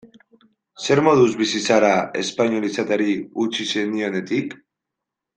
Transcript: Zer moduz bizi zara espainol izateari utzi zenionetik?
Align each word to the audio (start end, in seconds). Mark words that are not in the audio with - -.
Zer 0.85 1.01
moduz 1.07 1.27
bizi 1.41 1.59
zara 1.67 1.91
espainol 2.23 2.65
izateari 2.69 3.11
utzi 3.47 3.67
zenionetik? 3.75 4.57